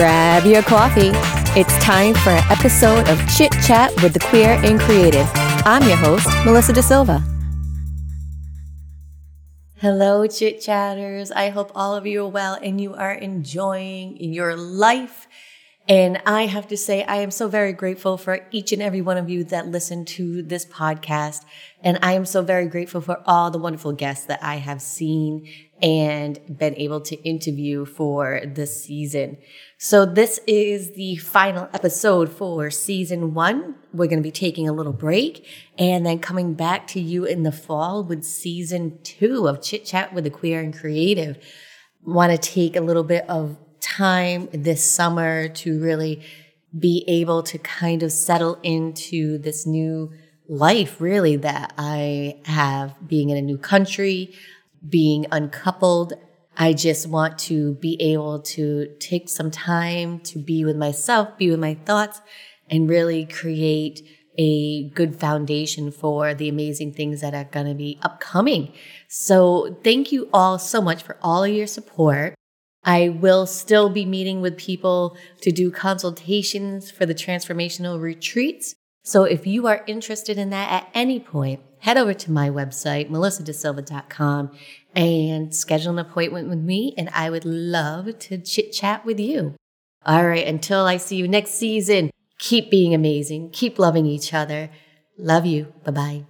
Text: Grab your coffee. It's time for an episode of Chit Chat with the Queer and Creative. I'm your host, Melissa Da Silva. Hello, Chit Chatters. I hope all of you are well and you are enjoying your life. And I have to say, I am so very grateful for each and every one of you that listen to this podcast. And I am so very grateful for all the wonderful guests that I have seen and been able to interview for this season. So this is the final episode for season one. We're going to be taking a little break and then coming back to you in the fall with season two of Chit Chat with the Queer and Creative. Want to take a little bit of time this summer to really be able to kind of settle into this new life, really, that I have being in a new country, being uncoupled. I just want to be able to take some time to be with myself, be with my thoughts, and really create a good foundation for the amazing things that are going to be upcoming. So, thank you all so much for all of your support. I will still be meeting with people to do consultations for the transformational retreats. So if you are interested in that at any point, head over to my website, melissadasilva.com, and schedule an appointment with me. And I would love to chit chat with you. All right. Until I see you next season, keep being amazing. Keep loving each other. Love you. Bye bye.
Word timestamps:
Grab 0.00 0.46
your 0.46 0.62
coffee. 0.62 1.10
It's 1.60 1.76
time 1.84 2.14
for 2.14 2.30
an 2.30 2.42
episode 2.48 3.06
of 3.10 3.20
Chit 3.36 3.52
Chat 3.66 3.92
with 4.02 4.14
the 4.14 4.18
Queer 4.18 4.58
and 4.64 4.80
Creative. 4.80 5.28
I'm 5.66 5.86
your 5.86 5.98
host, 5.98 6.26
Melissa 6.46 6.72
Da 6.72 6.80
Silva. 6.80 7.22
Hello, 9.76 10.26
Chit 10.26 10.62
Chatters. 10.62 11.30
I 11.30 11.50
hope 11.50 11.70
all 11.74 11.94
of 11.94 12.06
you 12.06 12.24
are 12.24 12.28
well 12.28 12.58
and 12.62 12.80
you 12.80 12.94
are 12.94 13.12
enjoying 13.12 14.16
your 14.16 14.56
life. 14.56 15.28
And 15.88 16.22
I 16.24 16.46
have 16.46 16.68
to 16.68 16.76
say, 16.76 17.02
I 17.04 17.16
am 17.16 17.30
so 17.30 17.48
very 17.48 17.72
grateful 17.72 18.16
for 18.16 18.46
each 18.52 18.72
and 18.72 18.80
every 18.80 19.00
one 19.00 19.16
of 19.16 19.28
you 19.28 19.42
that 19.44 19.66
listen 19.66 20.04
to 20.04 20.42
this 20.42 20.64
podcast. 20.64 21.44
And 21.82 21.98
I 22.02 22.12
am 22.12 22.26
so 22.26 22.42
very 22.42 22.66
grateful 22.66 23.00
for 23.00 23.20
all 23.26 23.50
the 23.50 23.58
wonderful 23.58 23.92
guests 23.92 24.26
that 24.26 24.42
I 24.42 24.56
have 24.56 24.82
seen 24.82 25.48
and 25.82 26.38
been 26.58 26.76
able 26.76 27.00
to 27.00 27.16
interview 27.22 27.86
for 27.86 28.40
this 28.44 28.84
season. 28.84 29.38
So 29.78 30.04
this 30.04 30.38
is 30.46 30.92
the 30.92 31.16
final 31.16 31.68
episode 31.72 32.30
for 32.30 32.70
season 32.70 33.34
one. 33.34 33.76
We're 33.92 34.06
going 34.06 34.18
to 34.18 34.22
be 34.22 34.30
taking 34.30 34.68
a 34.68 34.72
little 34.72 34.92
break 34.92 35.46
and 35.78 36.04
then 36.04 36.18
coming 36.18 36.54
back 36.54 36.86
to 36.88 37.00
you 37.00 37.24
in 37.24 37.42
the 37.42 37.52
fall 37.52 38.04
with 38.04 38.24
season 38.24 38.98
two 39.02 39.48
of 39.48 39.62
Chit 39.62 39.86
Chat 39.86 40.12
with 40.12 40.24
the 40.24 40.30
Queer 40.30 40.60
and 40.60 40.76
Creative. 40.76 41.38
Want 42.02 42.30
to 42.30 42.38
take 42.38 42.76
a 42.76 42.80
little 42.80 43.04
bit 43.04 43.28
of 43.28 43.56
time 43.96 44.48
this 44.52 44.84
summer 44.90 45.48
to 45.48 45.80
really 45.80 46.22
be 46.78 47.04
able 47.08 47.42
to 47.42 47.58
kind 47.58 48.02
of 48.02 48.12
settle 48.12 48.58
into 48.62 49.38
this 49.38 49.66
new 49.66 50.12
life, 50.48 51.00
really, 51.00 51.36
that 51.36 51.72
I 51.78 52.40
have 52.44 52.94
being 53.06 53.30
in 53.30 53.36
a 53.36 53.42
new 53.42 53.58
country, 53.58 54.34
being 54.88 55.26
uncoupled. 55.32 56.14
I 56.56 56.72
just 56.72 57.06
want 57.06 57.38
to 57.40 57.74
be 57.74 57.96
able 58.00 58.40
to 58.40 58.94
take 58.98 59.28
some 59.28 59.50
time 59.50 60.20
to 60.20 60.38
be 60.38 60.64
with 60.64 60.76
myself, 60.76 61.36
be 61.38 61.50
with 61.50 61.60
my 61.60 61.74
thoughts, 61.74 62.20
and 62.68 62.88
really 62.88 63.24
create 63.24 64.02
a 64.38 64.88
good 64.90 65.18
foundation 65.18 65.90
for 65.90 66.34
the 66.34 66.48
amazing 66.48 66.92
things 66.92 67.20
that 67.20 67.34
are 67.34 67.44
going 67.44 67.66
to 67.66 67.74
be 67.74 67.98
upcoming. 68.02 68.72
So, 69.08 69.76
thank 69.82 70.12
you 70.12 70.28
all 70.32 70.58
so 70.58 70.80
much 70.80 71.02
for 71.02 71.16
all 71.22 71.44
of 71.44 71.50
your 71.50 71.66
support. 71.66 72.34
I 72.84 73.08
will 73.08 73.46
still 73.46 73.90
be 73.90 74.06
meeting 74.06 74.40
with 74.40 74.56
people 74.56 75.16
to 75.42 75.52
do 75.52 75.70
consultations 75.70 76.90
for 76.90 77.04
the 77.06 77.14
transformational 77.14 78.00
retreats. 78.00 78.74
So 79.04 79.24
if 79.24 79.46
you 79.46 79.66
are 79.66 79.84
interested 79.86 80.38
in 80.38 80.50
that 80.50 80.70
at 80.70 80.90
any 80.94 81.20
point, 81.20 81.60
head 81.80 81.96
over 81.96 82.14
to 82.14 82.32
my 82.32 82.48
website, 82.48 83.10
melissadasilva.com, 83.10 84.50
and 84.94 85.54
schedule 85.54 85.92
an 85.92 85.98
appointment 85.98 86.48
with 86.48 86.58
me. 86.58 86.94
And 86.96 87.10
I 87.12 87.30
would 87.30 87.44
love 87.44 88.18
to 88.18 88.38
chit 88.38 88.72
chat 88.72 89.04
with 89.04 89.20
you. 89.20 89.54
All 90.06 90.26
right. 90.26 90.46
Until 90.46 90.86
I 90.86 90.96
see 90.96 91.16
you 91.16 91.28
next 91.28 91.52
season, 91.52 92.10
keep 92.38 92.70
being 92.70 92.94
amazing. 92.94 93.50
Keep 93.50 93.78
loving 93.78 94.06
each 94.06 94.32
other. 94.32 94.70
Love 95.18 95.44
you. 95.44 95.72
Bye 95.84 95.92
bye. 95.92 96.29